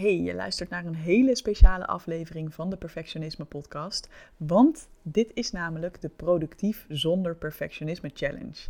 Hey, 0.00 0.20
je 0.20 0.34
luistert 0.34 0.70
naar 0.70 0.84
een 0.84 0.94
hele 0.94 1.36
speciale 1.36 1.86
aflevering 1.86 2.54
van 2.54 2.70
de 2.70 2.76
Perfectionisme 2.76 3.44
Podcast. 3.44 4.08
Want 4.36 4.88
dit 5.02 5.30
is 5.34 5.50
namelijk 5.50 6.00
de 6.00 6.08
Productief 6.08 6.86
zonder 6.88 7.36
Perfectionisme 7.36 8.10
Challenge. 8.14 8.68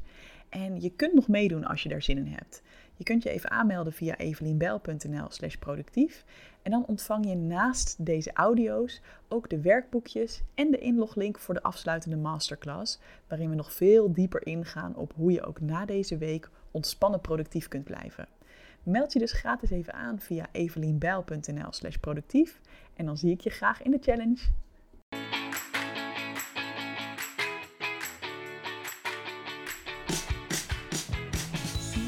En 0.48 0.80
je 0.80 0.90
kunt 0.90 1.14
nog 1.14 1.29
meedoen 1.29 1.64
als 1.64 1.82
je 1.82 1.88
daar 1.88 2.03
zin 2.03 2.16
in 2.16 2.27
hebt. 2.27 2.62
Je 2.96 3.04
kunt 3.04 3.22
je 3.22 3.30
even 3.30 3.51
aanmelden 3.51 3.93
via 3.93 4.16
evelienbel.nl/slash 4.16 5.54
productief. 5.54 6.24
En 6.62 6.71
dan 6.71 6.87
ontvang 6.87 7.29
je 7.29 7.36
naast 7.36 8.04
deze 8.06 8.32
audio's 8.32 9.00
ook 9.28 9.50
de 9.50 9.60
werkboekjes 9.60 10.42
en 10.54 10.70
de 10.70 10.78
inloglink 10.78 11.38
voor 11.38 11.54
de 11.54 11.62
afsluitende 11.62 12.16
masterclass. 12.16 13.00
Waarin 13.28 13.50
we 13.50 13.56
nog 13.56 13.72
veel 13.72 14.12
dieper 14.12 14.46
ingaan 14.46 14.96
op 14.96 15.12
hoe 15.16 15.32
je 15.32 15.44
ook 15.44 15.60
na 15.60 15.84
deze 15.84 16.18
week 16.18 16.50
ontspannen 16.70 17.20
productief 17.20 17.68
kunt 17.68 17.84
blijven. 17.84 18.26
Meld 18.82 19.12
je 19.12 19.18
dus 19.18 19.32
gratis 19.32 19.70
even 19.70 19.92
aan 19.92 20.20
via 20.20 20.46
evelienbijl.nl 20.52 21.72
slash 21.72 21.96
productief. 21.96 22.60
En 22.96 23.07
dan 23.07 23.18
zie 23.18 23.30
ik 23.30 23.40
je 23.40 23.50
graag 23.50 23.82
in 23.82 23.90
de 23.90 23.98
challenge. 24.00 24.38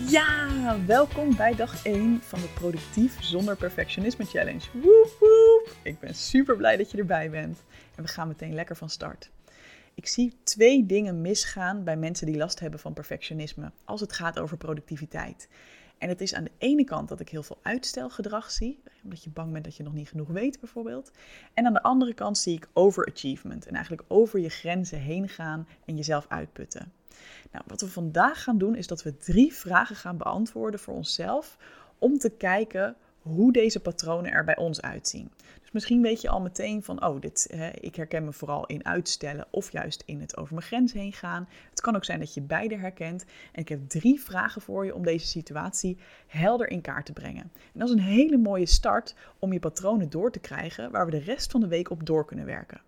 Ja, 0.08 0.76
welkom 0.86 1.36
bij 1.36 1.54
dag 1.54 1.84
1 1.84 2.20
van 2.22 2.40
de 2.40 2.48
Productief 2.54 3.22
zonder 3.22 3.56
Perfectionisme 3.56 4.24
Challenge. 4.24 4.68
Woep 4.72 5.16
woep! 5.20 5.76
Ik 5.82 5.98
ben 5.98 6.14
super 6.14 6.56
blij 6.56 6.76
dat 6.76 6.90
je 6.90 6.98
erbij 6.98 7.30
bent. 7.30 7.62
En 7.96 8.02
we 8.02 8.08
gaan 8.08 8.28
meteen 8.28 8.54
lekker 8.54 8.76
van 8.76 8.90
start. 8.90 9.30
Ik 9.94 10.06
zie 10.06 10.36
twee 10.44 10.86
dingen 10.86 11.20
misgaan 11.20 11.84
bij 11.84 11.96
mensen 11.96 12.26
die 12.26 12.36
last 12.36 12.60
hebben 12.60 12.80
van 12.80 12.92
perfectionisme 12.92 13.72
als 13.84 14.00
het 14.00 14.12
gaat 14.12 14.38
over 14.38 14.56
productiviteit. 14.56 15.48
En 16.02 16.08
het 16.08 16.20
is 16.20 16.34
aan 16.34 16.44
de 16.44 16.50
ene 16.58 16.84
kant 16.84 17.08
dat 17.08 17.20
ik 17.20 17.28
heel 17.28 17.42
veel 17.42 17.58
uitstelgedrag 17.62 18.50
zie, 18.50 18.82
omdat 19.02 19.24
je 19.24 19.30
bang 19.30 19.52
bent 19.52 19.64
dat 19.64 19.76
je 19.76 19.82
nog 19.82 19.92
niet 19.92 20.08
genoeg 20.08 20.28
weet 20.28 20.60
bijvoorbeeld. 20.60 21.10
En 21.54 21.66
aan 21.66 21.72
de 21.72 21.82
andere 21.82 22.14
kant 22.14 22.38
zie 22.38 22.56
ik 22.56 22.68
overachievement 22.72 23.66
en 23.66 23.74
eigenlijk 23.74 24.04
over 24.08 24.40
je 24.40 24.48
grenzen 24.48 24.98
heen 24.98 25.28
gaan 25.28 25.68
en 25.84 25.96
jezelf 25.96 26.26
uitputten. 26.28 26.92
Nou, 27.50 27.64
wat 27.66 27.80
we 27.80 27.88
vandaag 27.88 28.42
gaan 28.42 28.58
doen 28.58 28.76
is 28.76 28.86
dat 28.86 29.02
we 29.02 29.16
drie 29.16 29.54
vragen 29.54 29.96
gaan 29.96 30.16
beantwoorden 30.16 30.80
voor 30.80 30.94
onszelf 30.94 31.56
om 31.98 32.18
te 32.18 32.30
kijken 32.30 32.96
hoe 33.20 33.52
deze 33.52 33.80
patronen 33.80 34.32
er 34.32 34.44
bij 34.44 34.56
ons 34.56 34.80
uitzien. 34.80 35.30
Misschien 35.72 36.02
weet 36.02 36.20
je 36.20 36.28
al 36.28 36.40
meteen 36.40 36.82
van, 36.82 37.04
oh, 37.04 37.20
dit, 37.20 37.54
ik 37.80 37.96
herken 37.96 38.24
me 38.24 38.32
vooral 38.32 38.66
in 38.66 38.84
uitstellen 38.84 39.46
of 39.50 39.72
juist 39.72 40.02
in 40.06 40.20
het 40.20 40.36
over 40.36 40.54
mijn 40.54 40.66
grens 40.66 40.92
heen 40.92 41.12
gaan. 41.12 41.48
Het 41.70 41.80
kan 41.80 41.96
ook 41.96 42.04
zijn 42.04 42.18
dat 42.18 42.34
je 42.34 42.40
beide 42.40 42.76
herkent. 42.76 43.24
En 43.52 43.60
ik 43.60 43.68
heb 43.68 43.88
drie 43.88 44.20
vragen 44.20 44.62
voor 44.62 44.84
je 44.84 44.94
om 44.94 45.02
deze 45.02 45.26
situatie 45.26 45.98
helder 46.26 46.70
in 46.70 46.80
kaart 46.80 47.06
te 47.06 47.12
brengen. 47.12 47.42
En 47.42 47.80
dat 47.80 47.88
is 47.88 47.94
een 47.94 48.00
hele 48.00 48.38
mooie 48.38 48.66
start 48.66 49.14
om 49.38 49.52
je 49.52 49.58
patronen 49.58 50.10
door 50.10 50.30
te 50.30 50.38
krijgen 50.38 50.90
waar 50.90 51.04
we 51.04 51.10
de 51.10 51.18
rest 51.18 51.50
van 51.50 51.60
de 51.60 51.68
week 51.68 51.90
op 51.90 52.06
door 52.06 52.24
kunnen 52.24 52.46
werken. 52.46 52.80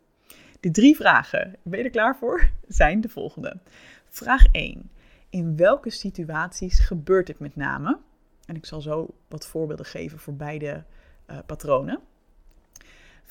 De 0.60 0.70
drie 0.70 0.96
vragen, 0.96 1.56
ben 1.62 1.78
je 1.78 1.84
er 1.84 1.90
klaar 1.90 2.16
voor? 2.16 2.50
Zijn 2.68 3.00
de 3.00 3.08
volgende. 3.08 3.60
Vraag 4.08 4.46
1. 4.52 4.90
In 5.30 5.56
welke 5.56 5.90
situaties 5.90 6.78
gebeurt 6.78 7.26
dit 7.26 7.38
met 7.38 7.56
name? 7.56 7.98
En 8.46 8.56
ik 8.56 8.66
zal 8.66 8.80
zo 8.80 9.14
wat 9.28 9.46
voorbeelden 9.46 9.86
geven 9.86 10.18
voor 10.18 10.34
beide 10.34 10.84
uh, 11.30 11.38
patronen. 11.46 12.00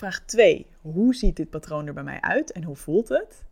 Vraag 0.04 0.26
2. 0.26 0.68
Hoe 0.82 1.16
ziet 1.16 1.36
dit 1.36 1.50
patroon 1.50 1.88
er 1.88 1.94
bij 1.94 2.04
mij 2.04 2.22
uit 2.22 2.52
en 2.52 2.64
hoe 2.64 2.76
voelt 2.76 3.10
het? 3.10 3.44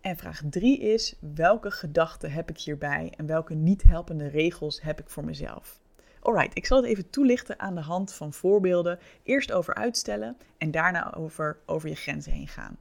En 0.00 0.16
vraag 0.16 0.42
3 0.50 0.80
is: 0.80 1.14
welke 1.34 1.70
gedachten 1.70 2.32
heb 2.32 2.50
ik 2.50 2.58
hierbij 2.58 3.12
en 3.16 3.26
welke 3.26 3.54
niet 3.54 3.82
helpende 3.82 4.26
regels 4.26 4.82
heb 4.82 5.00
ik 5.00 5.08
voor 5.08 5.24
mezelf? 5.24 5.80
Alright, 6.20 6.56
ik 6.56 6.66
zal 6.66 6.76
het 6.76 6.86
even 6.86 7.10
toelichten 7.10 7.60
aan 7.60 7.74
de 7.74 7.80
hand 7.80 8.12
van 8.12 8.32
voorbeelden. 8.32 8.98
Eerst 9.22 9.52
over 9.52 9.74
uitstellen 9.74 10.36
en 10.58 10.70
daarna 10.70 11.14
over, 11.14 11.58
over 11.66 11.88
je 11.88 11.94
grenzen 11.94 12.32
heen 12.32 12.48
gaan. 12.48 12.76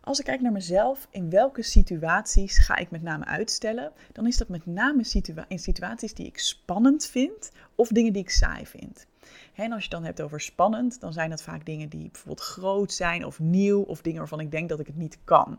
Als 0.00 0.18
ik 0.18 0.24
kijk 0.24 0.40
naar 0.40 0.52
mezelf, 0.52 1.08
in 1.10 1.30
welke 1.30 1.62
situaties 1.62 2.58
ga 2.58 2.76
ik 2.76 2.90
met 2.90 3.02
name 3.02 3.24
uitstellen? 3.24 3.92
Dan 4.12 4.26
is 4.26 4.36
dat 4.36 4.48
met 4.48 4.66
name 4.66 5.04
in 5.48 5.58
situaties 5.58 6.14
die 6.14 6.26
ik 6.26 6.38
spannend 6.38 7.06
vind 7.06 7.50
of 7.74 7.88
dingen 7.88 8.12
die 8.12 8.22
ik 8.22 8.30
saai 8.30 8.66
vind. 8.66 9.06
En 9.54 9.72
als 9.72 9.84
je 9.84 9.88
het 9.88 9.90
dan 9.90 10.04
hebt 10.04 10.20
over 10.20 10.40
spannend, 10.40 11.00
dan 11.00 11.12
zijn 11.12 11.30
dat 11.30 11.42
vaak 11.42 11.66
dingen 11.66 11.88
die 11.88 12.10
bijvoorbeeld 12.10 12.46
groot 12.46 12.92
zijn 12.92 13.24
of 13.24 13.40
nieuw 13.40 13.82
of 13.82 14.02
dingen 14.02 14.18
waarvan 14.18 14.40
ik 14.40 14.50
denk 14.50 14.68
dat 14.68 14.80
ik 14.80 14.86
het 14.86 14.96
niet 14.96 15.18
kan. 15.24 15.58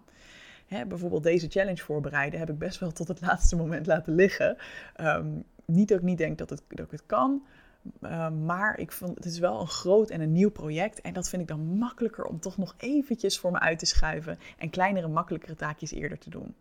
Hè, 0.68 0.86
bijvoorbeeld 0.86 1.24
deze 1.24 1.48
challenge 1.50 1.84
voorbereiden 1.84 2.40
heb 2.40 2.50
ik 2.50 2.58
best 2.58 2.80
wel 2.80 2.92
tot 2.92 3.08
het 3.08 3.22
laatste 3.28 3.56
moment 3.56 3.86
laten 3.86 4.16
liggen. 4.16 4.58
Ehm, 4.96 5.28
niet 5.66 5.88
dat 5.88 5.98
ik 5.98 6.04
niet 6.04 6.18
denk 6.18 6.38
dat, 6.38 6.50
dat 6.50 6.62
ik 6.68 6.92
het 6.92 7.06
kan, 7.06 7.44
uh, 8.02 8.30
maar 8.30 8.80
ik 8.80 8.92
vond, 8.92 9.16
het 9.16 9.26
is 9.26 9.40
wel 9.40 9.60
een 9.60 9.68
groot 9.68 10.10
en 10.10 10.22
een 10.22 10.32
nieuw 10.32 10.52
project. 10.52 11.02
En 11.02 11.14
dat 11.14 11.30
vind 11.30 11.42
ik 11.42 11.48
dan 11.48 11.78
makkelijker 11.78 12.26
om 12.26 12.40
toch 12.40 12.58
nog 12.58 12.76
eventjes 12.78 13.40
voor 13.40 13.52
me 13.52 13.60
uit 13.60 13.80
te 13.80 13.86
schuiven. 13.86 14.40
En 14.58 14.70
kleinere, 14.70 15.08
makkelijkere 15.08 15.56
taakjes 15.56 15.92
eerder 15.92 16.18
te 16.18 16.30
doen. 16.30 16.56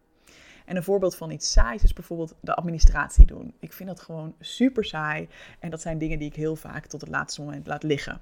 En 0.67 0.77
een 0.77 0.83
voorbeeld 0.83 1.17
van 1.17 1.31
iets 1.31 1.53
saais 1.53 1.83
is 1.83 1.93
bijvoorbeeld 1.93 2.35
de 2.41 2.55
administratie 2.55 3.27
doen. 3.27 3.55
Ik 3.59 3.73
vind 3.73 3.89
dat 3.89 4.01
gewoon 4.01 4.35
super 4.41 4.85
saai. 4.85 5.29
En 5.59 5.71
dat 5.71 5.81
zijn 5.81 5.99
dingen 5.99 6.19
die 6.19 6.29
ik 6.29 6.37
heel 6.37 6.57
vaak 6.57 6.87
tot 6.87 7.01
het 7.01 7.11
laatste 7.11 7.43
moment 7.43 7.67
laat 7.67 7.83
liggen. 7.83 8.21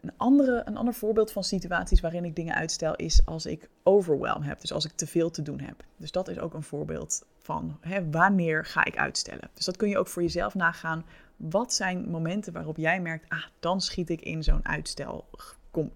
Een, 0.00 0.12
andere, 0.16 0.62
een 0.64 0.76
ander 0.76 0.94
voorbeeld 0.94 1.32
van 1.32 1.44
situaties 1.44 2.00
waarin 2.00 2.24
ik 2.24 2.36
dingen 2.36 2.54
uitstel 2.54 2.96
is 2.96 3.26
als 3.26 3.46
ik 3.46 3.68
overwhelm 3.82 4.42
heb. 4.42 4.60
Dus 4.60 4.72
als 4.72 4.84
ik 4.84 4.92
te 4.94 5.06
veel 5.06 5.30
te 5.30 5.42
doen 5.42 5.60
heb. 5.60 5.84
Dus 5.96 6.10
dat 6.10 6.28
is 6.28 6.38
ook 6.38 6.54
een 6.54 6.62
voorbeeld 6.62 7.24
van 7.40 7.78
hè, 7.80 8.10
wanneer 8.10 8.64
ga 8.64 8.84
ik 8.84 8.96
uitstellen. 8.96 9.50
Dus 9.54 9.64
dat 9.64 9.76
kun 9.76 9.88
je 9.88 9.98
ook 9.98 10.08
voor 10.08 10.22
jezelf 10.22 10.54
nagaan. 10.54 11.04
Wat 11.36 11.74
zijn 11.74 12.10
momenten 12.10 12.52
waarop 12.52 12.76
jij 12.76 13.00
merkt, 13.00 13.28
ah, 13.28 13.44
dan 13.60 13.80
schiet 13.80 14.10
ik 14.10 14.20
in 14.20 14.42
zo'n 14.42 14.66
uitstel, 14.68 15.28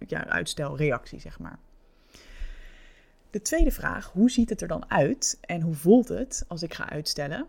ja, 0.06 0.26
uitstelreactie, 0.26 1.20
zeg 1.20 1.38
maar. 1.38 1.58
De 3.30 3.42
tweede 3.42 3.70
vraag, 3.70 4.10
hoe 4.12 4.30
ziet 4.30 4.50
het 4.50 4.60
er 4.60 4.68
dan 4.68 4.90
uit 4.90 5.38
en 5.40 5.60
hoe 5.60 5.74
voelt 5.74 6.08
het 6.08 6.44
als 6.48 6.62
ik 6.62 6.74
ga 6.74 6.90
uitstellen? 6.90 7.46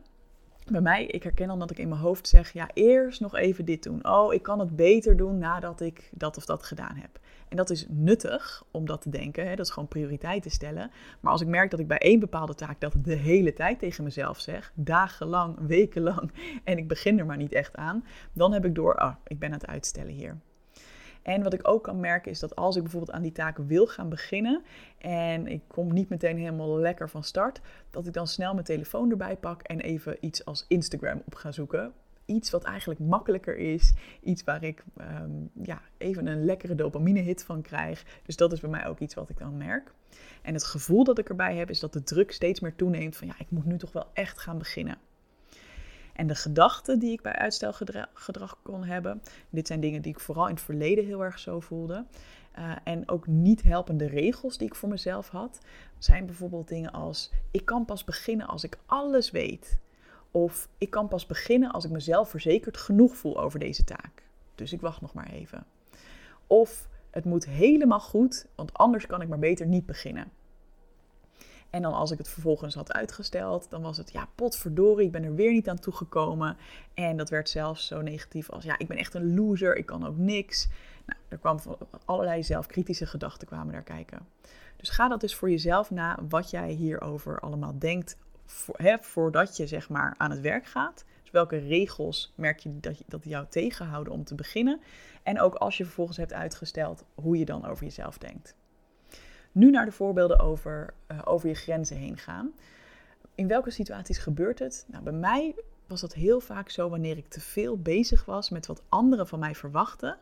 Bij 0.72 0.82
mij, 0.82 1.06
ik 1.06 1.24
herken 1.24 1.48
dan 1.48 1.60
dat 1.60 1.72
ik 1.72 1.78
in 1.78 1.90
mijn 1.90 2.02
hoofd 2.02 2.28
zeg, 2.28 2.54
ja, 2.54 2.70
eerst 2.74 3.22
nog 3.22 3.36
even 3.36 3.66
dit 3.66 3.84
doen. 3.84 4.08
Oh, 4.08 4.34
ik 4.34 4.44
kan 4.44 4.60
het 4.60 4.76
beter 4.76 5.18
doen 5.18 5.38
nadat 5.38 5.82
ik 5.82 6.10
dat 6.12 6.38
of 6.38 6.46
dat 6.46 6.64
gedaan 6.64 6.96
heb. 6.96 7.20
En 7.50 7.58
dat 7.58 7.70
is 7.70 7.86
nuttig 7.90 8.64
om 8.72 8.86
dat 8.86 9.02
te 9.02 9.10
denken, 9.10 9.48
hè? 9.48 9.56
dat 9.56 9.66
is 9.66 9.72
gewoon 9.72 9.88
prioriteiten 9.88 10.52
stellen. 10.52 10.92
Maar 11.20 11.32
als 11.32 11.42
ik 11.42 11.48
merk 11.48 11.72
dat 11.72 11.80
ik 11.80 11.88
bij 11.88 11.98
één 11.98 12.20
bepaalde 12.20 12.56
taak 12.56 12.82
dat 12.82 12.94
de 13.04 13.16
hele 13.16 13.54
tijd 13.54 13.80
tegen 13.80 14.04
mezelf 14.04 14.40
zeg, 14.40 14.72
dagenlang, 14.76 15.58
wekenlang, 15.59 16.32
en 16.64 16.78
ik 16.78 16.88
begin 16.88 17.20
er 17.20 17.26
maar 17.26 17.38
niet 17.38 17.54
echt 17.54 17.76
aan, 17.76 18.06
dan 18.34 18.54
heb 18.54 18.66
ik 18.66 18.76
door, 18.76 18.96
ah, 18.96 19.16
ik 19.28 19.40
ben 19.40 19.50
aan 19.50 19.59
het 19.59 19.68
uitstellen 19.68 20.14
hier. 20.14 20.38
En 21.28 21.44
wat 21.44 21.54
ik 21.54 21.68
ook 21.68 21.84
kan 21.84 22.00
merken 22.00 22.32
is 22.32 22.40
dat 22.40 22.56
als 22.56 22.76
ik 22.76 22.82
bijvoorbeeld 22.82 23.12
aan 23.12 23.22
die 23.22 23.32
taak 23.32 23.58
wil 23.58 23.88
gaan 23.88 24.10
beginnen 24.10 24.64
en 24.98 25.48
ik 25.48 25.62
kom 25.68 25.94
niet 25.94 26.10
meteen 26.10 26.38
helemaal 26.38 26.78
lekker 26.78 27.10
van 27.10 27.24
start, 27.24 27.62
dat 27.90 28.08
ik 28.08 28.14
dan 28.14 28.28
snel 28.28 28.54
mijn 28.54 28.66
telefoon 28.66 29.12
erbij 29.12 29.38
pak 29.38 29.62
en 29.62 29.80
even 29.80 30.18
iets 30.20 30.46
als 30.46 30.66
Instagram 30.68 31.22
op 31.26 31.36
ga 31.36 31.52
zoeken. 31.52 31.94
Iets 32.26 32.50
wat 32.50 32.64
eigenlijk 32.64 33.00
makkelijker 33.00 33.58
is, 33.58 33.94
iets 34.22 34.44
waar 34.44 34.64
ik 34.64 34.84
ehm, 34.98 35.32
ja, 35.62 35.82
even 35.98 36.28
een 36.28 36.46
lekkere 36.46 36.76
dopamine 36.76 37.20
hit 37.20 37.44
van 37.44 37.62
krijg. 37.62 38.06
Dus 38.26 38.36
dat 38.36 38.52
is 38.52 38.59
bij 38.59 38.70
mij 38.70 38.88
ook 38.88 39.00
iets 39.00 39.14
wat 39.14 39.30
ik 39.30 39.38
dan 39.38 39.58
merk. 39.58 39.94
En 40.42 40.54
het 40.54 40.64
gevoel 40.64 41.04
dat 41.04 41.18
ik 41.18 41.30
erbij 41.30 41.56
heb 41.56 41.70
is 41.70 41.80
dat 41.80 41.94
de 41.94 42.04
druk 42.04 42.32
steeds 42.32 42.59
meer 42.59 42.76
toeneemt 42.76 43.16
van 43.16 43.28
ja, 43.28 43.34
ik 43.38 43.50
moet 43.50 43.66
nu 43.66 43.78
toch 43.78 43.92
wel 43.92 44.08
echt 44.14 44.40
gaan 44.40 44.58
beginnen. 44.58 44.98
En 46.17 46.28
de 46.28 46.35
gedachten 46.35 47.00
die 47.00 47.11
ik 47.11 47.22
bij 47.22 47.35
uitstelgedrag 47.35 48.57
kon 48.61 48.83
hebben, 48.83 49.22
dit 49.50 49.67
zijn 49.67 49.79
dingen 49.79 50.01
die 50.01 50.11
ik 50.11 50.19
vooral 50.19 50.47
in 50.47 50.53
het 50.53 50.63
verleden 50.63 51.05
heel 51.05 51.23
erg 51.23 51.39
zo 51.39 51.59
voelde. 51.59 52.05
Uh, 52.59 52.75
en 52.83 53.09
ook 53.09 53.28
niet 53.28 53.61
helpende 53.61 54.07
regels 54.07 54.57
die 54.57 54.67
ik 54.67 54.75
voor 54.75 54.89
mezelf 54.89 55.29
had, 55.29 55.59
zijn 55.97 56.25
bijvoorbeeld 56.25 56.67
dingen 56.67 56.91
als: 56.91 57.31
ik 57.51 57.66
kan 57.66 57.85
pas 57.85 58.03
beginnen 58.03 58.47
als 58.47 58.63
ik 58.63 58.78
alles 58.85 59.31
weet. 59.31 59.78
Of 60.31 60.69
ik 60.78 60.89
kan 60.89 61.07
pas 61.07 61.25
beginnen 61.25 61.72
als 61.72 61.85
ik 61.85 61.91
mezelf 61.91 62.29
verzekerd 62.29 62.78
genoeg 62.78 63.16
voel 63.16 63.41
over 63.41 63.59
deze 63.59 63.84
taak. 63.84 64.23
Dus 64.55 64.73
ik 64.73 64.81
wacht 64.81 65.02
nog 65.02 65.13
maar 65.13 65.29
even. 65.29 65.66
Of 66.47 66.87
het 67.11 67.25
moet 67.25 67.46
helemaal 67.46 67.99
goed, 67.99 68.47
want 68.55 68.73
anders 68.73 69.08
kan 69.08 69.22
ik 69.22 69.28
maar 69.28 69.40
beter 69.40 69.67
niet 69.67 69.85
beginnen. 69.85 70.31
En 71.78 71.84
dan 71.84 71.94
als 71.94 72.12
ik 72.12 72.18
het 72.18 72.29
vervolgens 72.29 72.76
had 72.76 72.94
uitgesteld, 72.94 73.70
dan 73.70 73.82
was 73.82 73.97
het 73.97 74.12
ja, 74.12 74.28
potverdorie, 74.35 75.06
ik 75.06 75.12
ben 75.12 75.24
er 75.24 75.35
weer 75.35 75.52
niet 75.52 75.70
aan 75.70 75.79
toegekomen. 75.79 76.58
En 76.94 77.18
dat 77.18 77.29
werd 77.29 77.50
zelfs 77.50 77.88
zo 77.88 78.02
negatief 78.02 78.50
als 78.50 78.64
ja, 78.64 78.78
ik 78.78 78.88
ben 78.88 78.97
echt 78.97 79.14
een 79.14 79.35
loser, 79.35 79.76
ik 79.76 79.85
kan 79.85 80.08
ook 80.08 80.18
niks. 80.18 80.68
Nou, 81.06 81.20
er 81.28 81.38
kwam 81.38 81.59
allerlei 82.06 82.44
zelfkritische 82.44 83.06
gedachten 83.06 83.47
kwamen 83.47 83.74
daar 83.74 83.84
kijken. 83.84 84.28
Dus 84.76 84.90
ga 84.90 85.08
dat 85.08 85.22
dus 85.22 85.35
voor 85.35 85.50
jezelf 85.50 85.91
na 85.91 86.20
wat 86.29 86.50
jij 86.50 86.72
hierover 86.72 87.40
allemaal 87.40 87.80
denkt 87.80 88.18
hè, 88.72 88.97
voordat 89.02 89.58
je 89.58 89.68
zeg 89.68 89.90
maar 89.90 90.16
aan 90.18 90.32
het 90.32 90.41
werk 90.41 90.66
gaat. 90.66 91.06
Dus 91.22 91.32
welke 91.32 91.58
regels 91.58 92.34
merk 92.35 92.59
je 92.59 92.80
dat, 92.80 93.02
dat 93.08 93.23
jou 93.23 93.46
tegenhouden 93.50 94.14
om 94.14 94.23
te 94.23 94.35
beginnen? 94.35 94.82
En 95.23 95.41
ook 95.41 95.56
als 95.56 95.78
je 95.78 95.84
vervolgens 95.84 96.18
hebt 96.18 96.34
uitgesteld, 96.34 97.03
hoe 97.16 97.38
je 97.38 97.46
dan 97.46 97.66
over 97.66 97.84
jezelf 97.84 98.18
denkt. 98.18 98.56
Nu 99.58 99.70
naar 99.70 99.86
de 99.86 99.92
voorbeelden 99.92 100.40
over, 100.40 100.94
uh, 101.12 101.20
over 101.24 101.48
je 101.50 101.56
grenzen 101.56 101.98
heen 101.98 102.18
gaan. 102.18 102.52
In 103.36 103.48
welke 103.48 103.70
situaties 103.70 104.18
gebeurt 104.18 104.59
het? 104.59 104.86
Nou, 104.88 105.04
bij 105.04 105.14
mij 105.14 105.56
was 105.88 106.02
dat 106.02 106.14
heel 106.14 106.40
vaak 106.40 106.70
zo 106.70 106.90
wanneer 106.90 107.18
ik 107.18 107.30
te 107.30 107.40
veel 107.40 107.78
bezig 107.78 108.26
was 108.26 108.50
met 108.50 108.66
wat 108.66 108.84
anderen 108.90 109.28
van 109.28 109.40
mij 109.40 109.56
verwachten. 109.56 110.18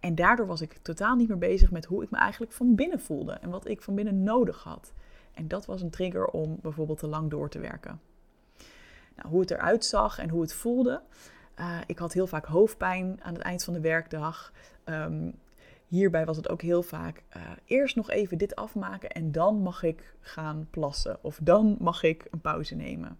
En 0.00 0.14
daardoor 0.14 0.46
was 0.46 0.60
ik 0.60 0.78
totaal 0.82 1.16
niet 1.16 1.28
meer 1.28 1.38
bezig 1.38 1.70
met 1.70 1.84
hoe 1.84 2.02
ik 2.02 2.10
me 2.10 2.18
eigenlijk 2.18 2.52
van 2.52 2.74
binnen 2.74 3.00
voelde 3.00 3.32
en 3.32 3.50
wat 3.50 3.68
ik 3.68 3.82
van 3.82 3.94
binnen 3.94 4.22
nodig 4.22 4.62
had. 4.62 4.92
En 5.32 5.48
dat 5.48 5.66
was 5.66 5.82
een 5.82 5.90
trigger 5.90 6.26
om 6.26 6.58
bijvoorbeeld 6.62 6.98
te 6.98 7.06
lang 7.06 7.30
door 7.30 7.50
te 7.50 7.58
werken. 7.58 8.00
Nou, 9.16 9.28
hoe 9.28 9.40
het 9.40 9.50
eruit 9.50 9.84
zag 9.84 10.18
en 10.18 10.28
hoe 10.28 10.40
het 10.40 10.54
voelde. 10.54 11.02
Uh, 11.60 11.78
ik 11.86 11.98
had 11.98 12.12
heel 12.12 12.26
vaak 12.26 12.44
hoofdpijn 12.44 13.18
aan 13.22 13.34
het 13.34 13.42
eind 13.42 13.64
van 13.64 13.74
de 13.74 13.80
werkdag. 13.80 14.52
Um, 14.84 15.34
hierbij 15.88 16.24
was 16.24 16.36
het 16.36 16.48
ook 16.48 16.62
heel 16.62 16.82
vaak 16.82 17.22
uh, 17.36 17.42
eerst 17.64 17.96
nog 17.96 18.10
even 18.10 18.38
dit 18.38 18.56
afmaken 18.56 19.10
en 19.10 19.32
dan 19.32 19.62
mag 19.62 19.82
ik 19.82 20.14
gaan 20.20 20.68
plassen. 20.70 21.18
Of 21.22 21.38
dan 21.42 21.76
mag 21.78 22.02
ik 22.02 22.26
een 22.30 22.40
pauze 22.40 22.74
nemen. 22.74 23.18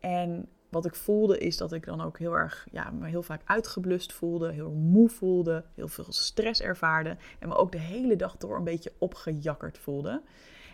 En 0.00 0.48
wat 0.68 0.86
ik 0.86 0.94
voelde 0.94 1.38
is 1.38 1.56
dat 1.56 1.72
ik 1.72 1.84
dan 1.84 2.00
ook 2.00 2.18
heel 2.18 2.36
erg, 2.36 2.66
ja, 2.70 2.90
me 2.90 3.06
heel 3.06 3.22
vaak 3.22 3.42
uitgeblust 3.44 4.12
voelde, 4.12 4.52
heel 4.52 4.72
moe 4.72 5.08
voelde, 5.08 5.64
heel 5.74 5.88
veel 5.88 6.12
stress 6.12 6.60
ervaarde 6.60 7.16
en 7.38 7.48
me 7.48 7.54
ook 7.54 7.72
de 7.72 7.78
hele 7.78 8.16
dag 8.16 8.36
door 8.36 8.56
een 8.56 8.64
beetje 8.64 8.92
opgejakkerd 8.98 9.78
voelde. 9.78 10.22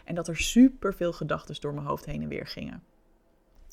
En 0.04 0.14
dat 0.14 0.28
er 0.28 0.36
super 0.36 0.94
veel 0.94 1.12
gedachten 1.12 1.60
door 1.60 1.74
mijn 1.74 1.86
hoofd 1.86 2.04
heen 2.04 2.22
en 2.22 2.28
weer 2.28 2.46
gingen. 2.46 2.82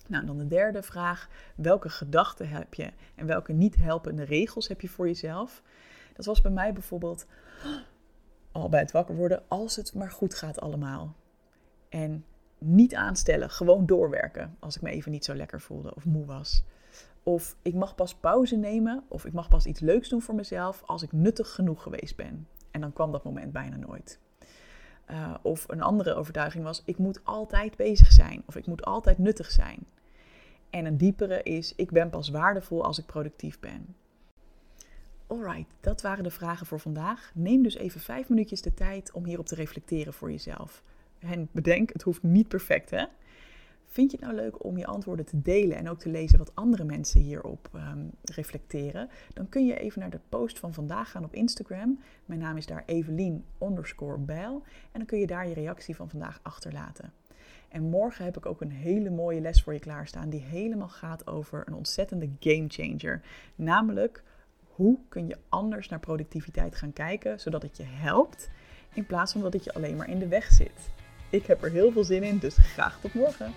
Nou, 0.07 0.25
dan 0.25 0.37
de 0.37 0.47
derde 0.47 0.83
vraag: 0.83 1.29
welke 1.55 1.89
gedachten 1.89 2.49
heb 2.49 2.73
je 2.73 2.91
en 3.15 3.25
welke 3.25 3.53
niet 3.53 3.75
helpende 3.75 4.23
regels 4.23 4.67
heb 4.67 4.81
je 4.81 4.89
voor 4.89 5.07
jezelf? 5.07 5.61
Dat 6.13 6.25
was 6.25 6.41
bij 6.41 6.51
mij 6.51 6.73
bijvoorbeeld 6.73 7.25
al 8.51 8.69
bij 8.69 8.79
het 8.79 8.91
wakker 8.91 9.15
worden, 9.15 9.43
als 9.47 9.75
het 9.75 9.93
maar 9.93 10.11
goed 10.11 10.35
gaat 10.35 10.61
allemaal. 10.61 11.15
En 11.89 12.25
niet 12.57 12.95
aanstellen, 12.95 13.49
gewoon 13.49 13.85
doorwerken 13.85 14.55
als 14.59 14.75
ik 14.75 14.81
me 14.81 14.89
even 14.89 15.11
niet 15.11 15.25
zo 15.25 15.35
lekker 15.35 15.61
voelde 15.61 15.95
of 15.95 16.05
moe 16.05 16.25
was. 16.25 16.63
Of 17.23 17.55
ik 17.61 17.73
mag 17.73 17.95
pas 17.95 18.15
pauze 18.15 18.55
nemen 18.55 19.03
of 19.07 19.25
ik 19.25 19.33
mag 19.33 19.49
pas 19.49 19.65
iets 19.65 19.79
leuks 19.79 20.09
doen 20.09 20.21
voor 20.21 20.35
mezelf 20.35 20.83
als 20.85 21.03
ik 21.03 21.11
nuttig 21.11 21.51
genoeg 21.51 21.83
geweest 21.83 22.15
ben. 22.15 22.47
En 22.71 22.81
dan 22.81 22.93
kwam 22.93 23.11
dat 23.11 23.23
moment 23.23 23.51
bijna 23.51 23.75
nooit. 23.75 24.19
Uh, 25.09 25.35
of 25.41 25.65
een 25.67 25.81
andere 25.81 26.13
overtuiging 26.13 26.63
was: 26.63 26.81
ik 26.85 26.97
moet 26.97 27.19
altijd 27.23 27.75
bezig 27.75 28.11
zijn 28.11 28.43
of 28.45 28.55
ik 28.55 28.67
moet 28.67 28.85
altijd 28.85 29.17
nuttig 29.17 29.51
zijn. 29.51 29.85
En 30.69 30.85
een 30.85 30.97
diepere 30.97 31.43
is: 31.43 31.75
ik 31.75 31.91
ben 31.91 32.09
pas 32.09 32.29
waardevol 32.29 32.83
als 32.83 32.99
ik 32.99 33.05
productief 33.05 33.59
ben. 33.59 33.95
Alright, 35.31 35.73
dat 35.79 36.01
waren 36.01 36.23
de 36.23 36.31
vragen 36.31 36.65
voor 36.65 36.79
vandaag. 36.79 37.31
Neem 37.33 37.63
dus 37.63 37.75
even 37.75 38.01
vijf 38.01 38.29
minuutjes 38.29 38.61
de 38.61 38.73
tijd 38.73 39.11
om 39.11 39.25
hierop 39.25 39.45
te 39.45 39.55
reflecteren 39.55 40.13
voor 40.13 40.31
jezelf. 40.31 40.83
En 41.19 41.49
bedenk, 41.51 41.93
het 41.93 42.01
hoeft 42.01 42.23
niet 42.23 42.47
perfect, 42.47 42.89
hè? 42.89 43.05
Vind 43.85 44.11
je 44.11 44.17
het 44.17 44.25
nou 44.25 44.39
leuk 44.39 44.63
om 44.63 44.77
je 44.77 44.85
antwoorden 44.85 45.25
te 45.25 45.41
delen 45.41 45.77
en 45.77 45.89
ook 45.89 45.99
te 45.99 46.09
lezen 46.09 46.37
wat 46.37 46.55
andere 46.55 46.83
mensen 46.83 47.21
hierop 47.21 47.69
um, 47.75 48.11
reflecteren? 48.21 49.09
Dan 49.33 49.49
kun 49.49 49.65
je 49.65 49.79
even 49.79 49.99
naar 49.99 50.09
de 50.09 50.19
post 50.29 50.59
van 50.59 50.73
vandaag 50.73 51.11
gaan 51.11 51.23
op 51.23 51.33
Instagram. 51.33 51.99
Mijn 52.25 52.39
naam 52.39 52.57
is 52.57 52.65
daar 52.65 52.83
Evelien 52.85 53.45
Bijl. 54.19 54.63
En 54.91 54.99
dan 54.99 55.05
kun 55.05 55.19
je 55.19 55.27
daar 55.27 55.47
je 55.47 55.53
reactie 55.53 55.95
van 55.95 56.09
vandaag 56.09 56.39
achterlaten. 56.41 57.13
En 57.69 57.83
morgen 57.83 58.25
heb 58.25 58.37
ik 58.37 58.45
ook 58.45 58.61
een 58.61 58.71
hele 58.71 59.09
mooie 59.09 59.41
les 59.41 59.63
voor 59.63 59.73
je 59.73 59.79
klaarstaan 59.79 60.29
die 60.29 60.41
helemaal 60.41 60.89
gaat 60.89 61.27
over 61.27 61.63
een 61.67 61.73
ontzettende 61.73 62.29
game 62.39 62.65
changer. 62.67 63.21
Namelijk, 63.55 64.23
hoe 64.81 64.97
kun 65.09 65.27
je 65.27 65.37
anders 65.49 65.89
naar 65.89 65.99
productiviteit 65.99 66.75
gaan 66.75 66.93
kijken 66.93 67.39
zodat 67.39 67.61
het 67.61 67.77
je 67.77 67.83
helpt 67.85 68.49
in 68.93 69.05
plaats 69.05 69.31
van 69.31 69.41
dat 69.41 69.53
het 69.53 69.63
je 69.63 69.73
alleen 69.73 69.95
maar 69.95 70.09
in 70.09 70.19
de 70.19 70.27
weg 70.27 70.51
zit. 70.51 70.89
Ik 71.29 71.45
heb 71.45 71.63
er 71.63 71.71
heel 71.71 71.91
veel 71.91 72.03
zin 72.03 72.23
in, 72.23 72.37
dus 72.37 72.57
graag 72.57 72.99
tot 72.99 73.13
morgen. 73.13 73.53